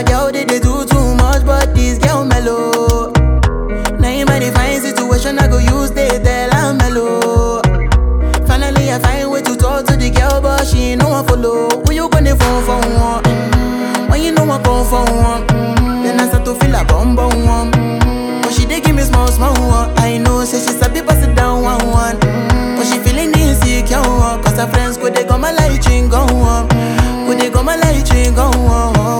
other 0.00 0.10
girl 0.10 0.32
they, 0.32 0.44
they 0.44 0.58
do 0.58 0.84
too 0.86 1.14
much, 1.16 1.44
but 1.44 1.74
this 1.74 1.98
girl 1.98 2.24
mellow. 2.24 3.12
Now 3.98 4.08
in 4.08 4.26
my 4.26 4.38
divine 4.38 4.80
situation, 4.80 5.38
I 5.38 5.48
go 5.48 5.58
use 5.58 5.90
they 5.90 6.08
tell 6.08 6.54
I'm 6.54 6.78
mellow. 6.78 7.60
Finally, 8.46 8.92
I 8.92 8.98
find 8.98 9.30
way 9.30 9.42
to 9.42 9.56
talk 9.56 9.86
to 9.86 9.96
the 9.96 10.10
girl, 10.10 10.40
but 10.40 10.66
she 10.66 10.92
ain't 10.92 11.02
no 11.02 11.10
one 11.10 11.26
follow. 11.26 11.68
Who 11.84 11.92
you 11.92 12.08
gonna 12.08 12.36
phone 12.36 12.64
for 12.64 12.80
one? 12.98 13.22
Mm-hmm. 13.24 14.10
When 14.10 14.22
you 14.22 14.32
know 14.32 14.44
I 14.44 14.62
come 14.62 14.86
for 14.86 15.04
one, 15.04 15.46
mm-hmm. 15.46 16.02
then 16.02 16.20
I 16.20 16.28
start 16.28 16.44
to 16.46 16.54
feel 16.54 16.74
a 16.74 16.84
bum 16.84 17.14
bum 17.16 17.44
one. 17.44 17.72
Mm-hmm. 17.72 18.42
But 18.42 18.52
she 18.54 18.64
they 18.64 18.80
give 18.80 18.96
me 18.96 19.02
small 19.02 19.28
small 19.28 19.54
one. 19.54 19.90
I 19.98 20.18
know, 20.18 20.44
say 20.44 20.60
she's 20.60 20.80
a 20.82 20.88
bit 20.88 21.06
pass 21.06 21.22
it 21.24 21.34
down 21.36 21.62
one 21.62 21.86
one. 21.88 22.16
Mm-hmm. 22.16 22.76
But 22.76 22.86
she 22.86 22.98
feeling 22.98 23.32
insecure, 23.36 24.00
cause 24.42 24.56
her 24.56 24.66
friends 24.68 24.96
could 24.96 25.14
they 25.14 25.24
come 25.24 25.42
my 25.42 25.52
light 25.52 25.86
ring 25.86 26.08
go 26.08 26.20
on. 26.20 26.68
Could 27.26 27.38
they 27.38 27.50
go 27.50 27.62
my 27.62 27.76
light 27.76 28.08
ring 28.10 28.34
go 28.34 28.44
on? 28.44 29.19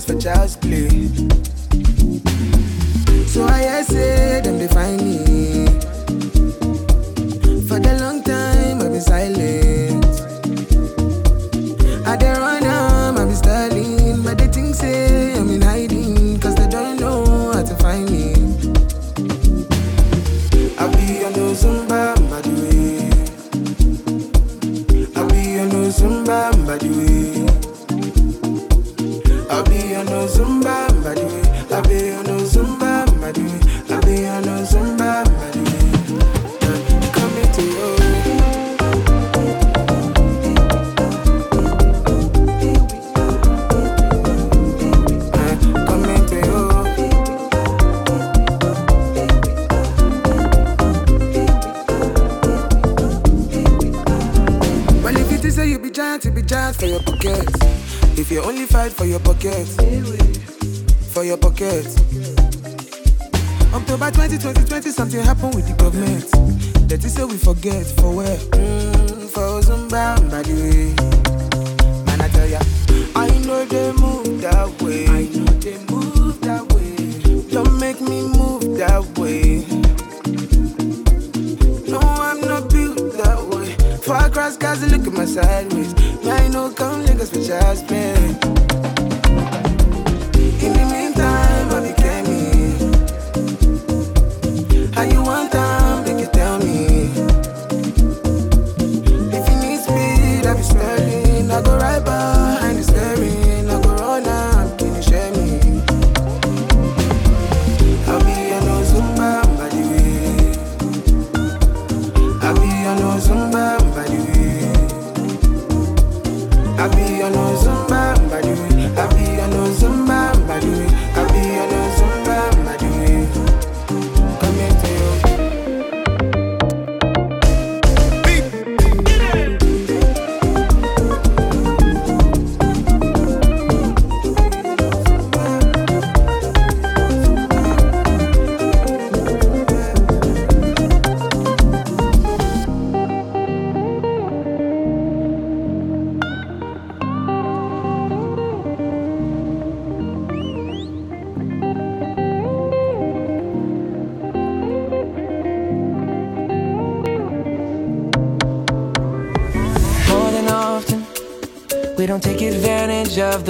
us 0.00 0.06
for 0.06 0.18
child's 0.18 0.56
play. 0.56 0.89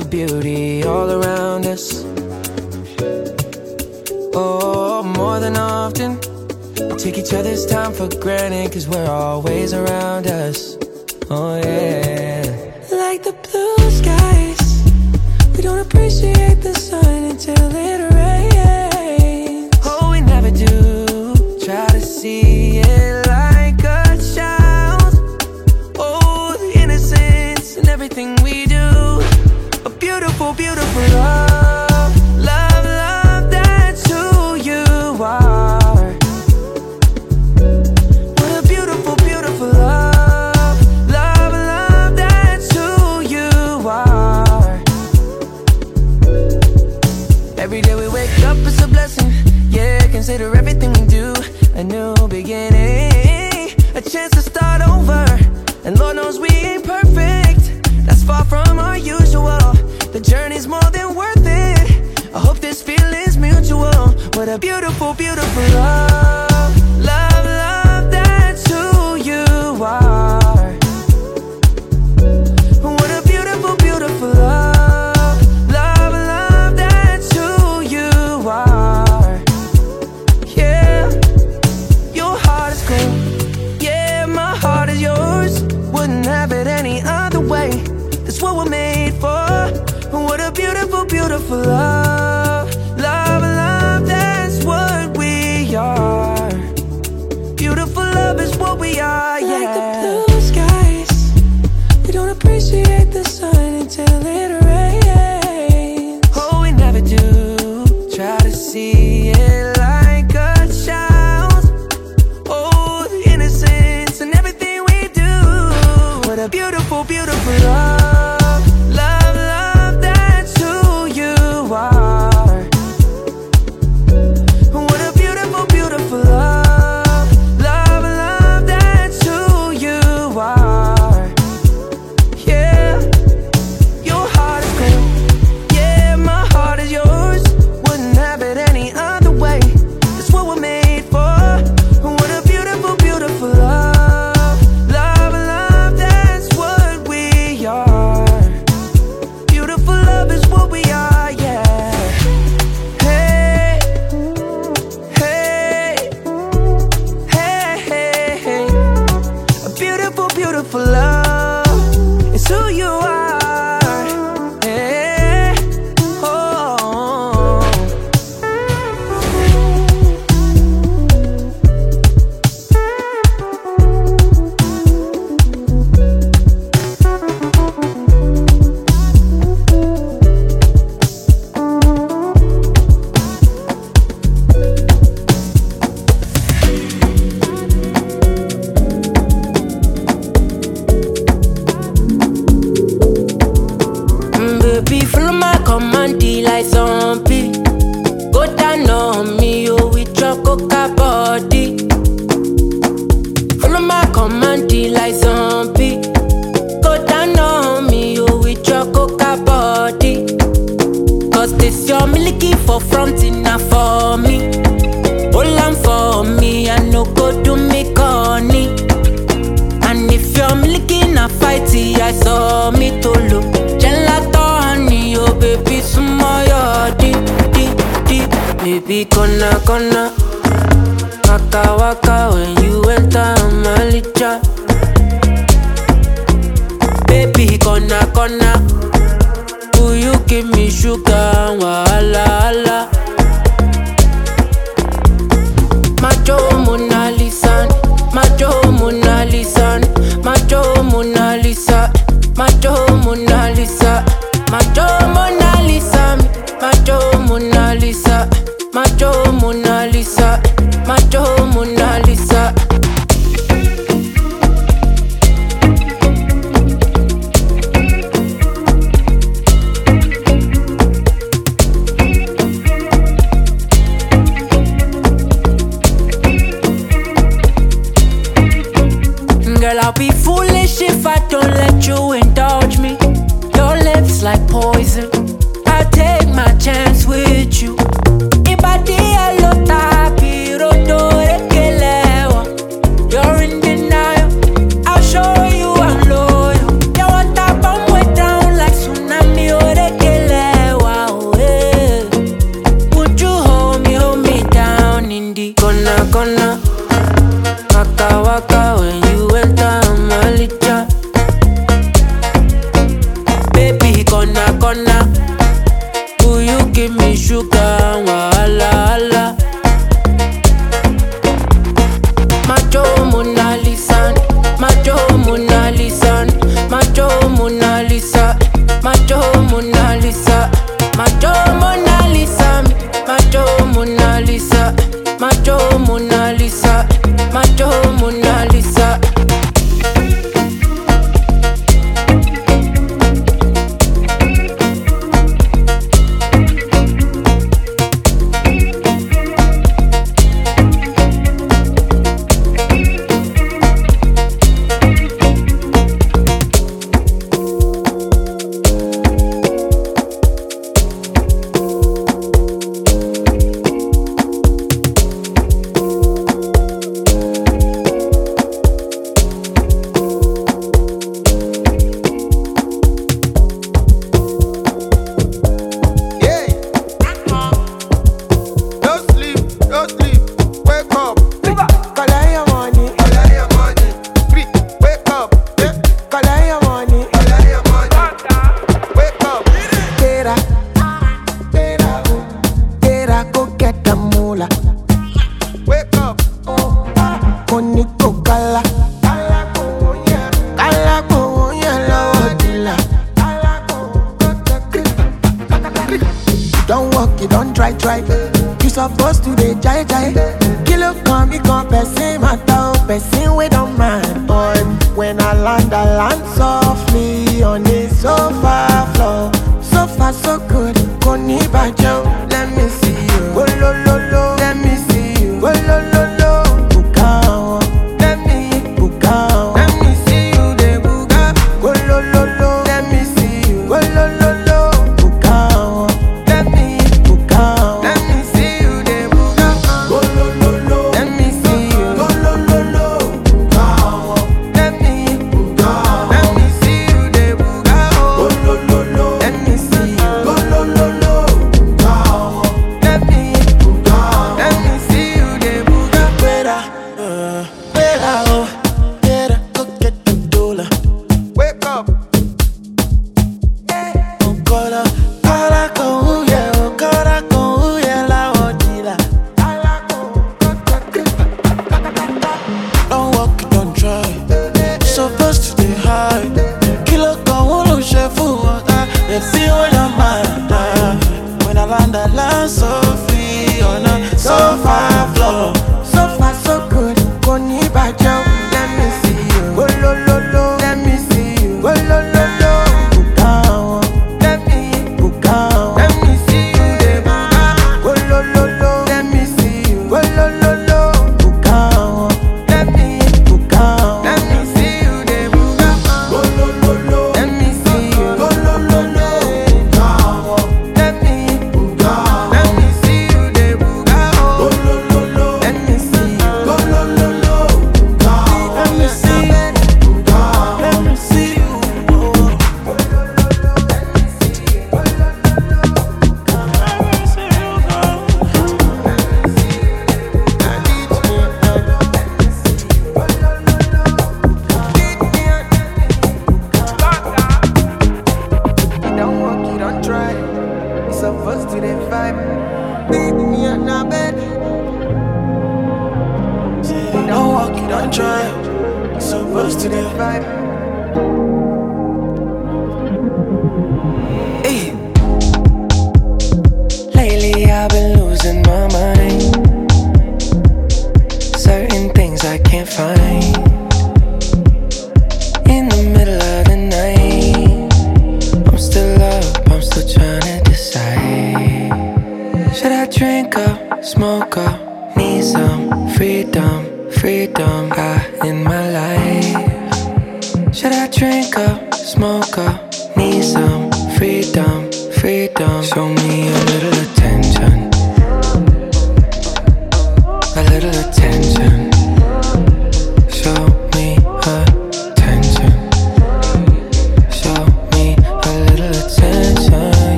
the 0.00 0.08
beauty 0.08 0.82
all 0.84 1.10
around 1.10 1.66
us. 1.66 2.02
Oh, 4.34 5.02
more 5.02 5.38
than 5.38 5.56
often, 5.56 6.18
we 6.88 6.96
take 6.96 7.18
each 7.18 7.34
other's 7.34 7.66
time 7.66 7.92
for 7.92 8.08
granted, 8.08 8.72
cause 8.72 8.88
we're 8.88 9.10
always 9.10 9.74
around. 9.74 9.91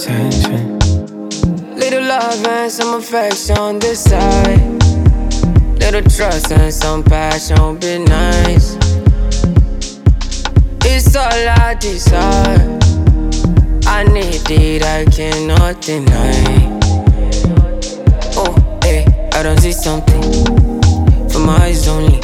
attention. 0.00 0.78
Little 1.76 2.04
love 2.04 2.46
and 2.46 2.72
some 2.72 2.94
affection 2.94 3.78
this 3.78 4.04
side. 4.04 4.82
Little 5.78 6.02
trust 6.02 6.52
and 6.52 6.72
some 6.72 7.02
passion 7.02 7.76
be 7.78 7.98
nice. 7.98 8.76
It's 10.84 11.14
all 11.14 11.48
I 11.64 11.76
desire. 11.78 12.78
I 13.86 14.04
need 14.04 14.50
it, 14.50 14.82
I 14.82 15.04
cannot 15.04 15.82
deny. 15.82 16.78
Oh, 18.36 18.54
hey, 18.82 19.04
I 19.34 19.42
don't 19.42 19.58
see 19.60 19.72
something. 19.72 20.22
For 21.28 21.40
my 21.40 21.56
eyes 21.64 21.88
only. 21.88 22.20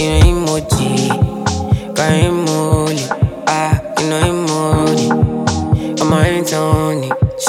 In 0.00 0.22
emoji, 0.22 1.08
got 1.94 2.10
emoji. 2.10 2.83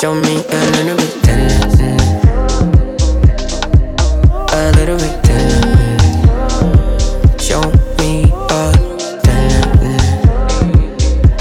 show 0.05 0.13
me 0.13 0.35
a 0.37 0.59
little 0.75 0.97
bit 0.97 1.13
dancing. 1.23 1.99
A 4.53 4.71
little 4.77 4.97
bit 5.03 5.15
dancing. 5.27 6.19
Show 7.47 7.63
me 7.97 8.11
a 8.57 8.61
dancing. 9.25 10.01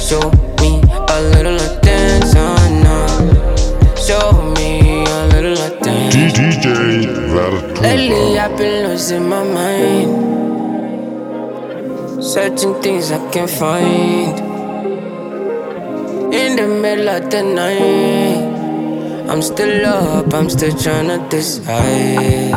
Show 0.08 0.24
me 0.62 0.70
a 0.80 1.16
little 1.34 1.58
of 1.66 1.72
dance. 1.82 2.32
Oh 2.36 2.56
no. 2.86 2.98
Show 4.06 4.26
me 4.56 4.70
a 5.04 5.20
little 5.34 5.58
of 5.66 5.72
dance. 5.80 6.14
DJ 6.14 6.38
Lately 7.82 8.38
I've 8.38 8.56
been 8.56 8.76
losing 8.88 9.28
my 9.28 9.42
mind. 9.58 10.10
Searching 12.24 12.74
things 12.80 13.12
I 13.12 13.18
can't 13.30 13.50
find 13.50 14.54
in 16.32 16.56
the 16.56 16.66
middle 16.66 17.08
of 17.10 17.30
the 17.30 17.42
night. 17.42 18.33
I'm 19.34 19.42
still 19.42 19.84
up, 19.84 20.32
I'm 20.32 20.48
still 20.48 20.72
trying 20.78 21.08
to 21.08 21.18
decide. 21.28 22.54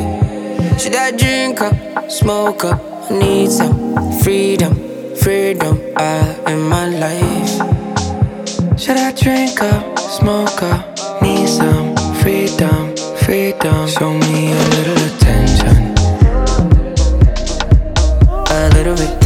Should 0.80 0.96
I 0.96 1.10
drink 1.10 1.60
up, 1.60 2.12
smoke 2.12 2.66
up? 2.66 2.80
I 3.10 3.18
need 3.18 3.50
some 3.50 4.14
freedom, 4.20 4.76
freedom 5.16 5.82
I 5.96 6.38
in 6.46 6.62
my 6.70 6.86
life. 6.86 8.80
Should 8.80 8.98
I 8.98 9.12
drink 9.12 9.60
up, 9.60 9.98
smoke 9.98 10.62
up? 10.62 11.22
Need 11.24 11.48
some 11.48 11.96
freedom, 12.22 12.96
freedom. 13.26 13.88
Show 13.88 14.14
me 14.14 14.52
a 14.52 14.64
little 14.76 15.02
attention, 15.10 15.96
a 18.30 18.70
little 18.76 18.96
bit. 18.96 19.17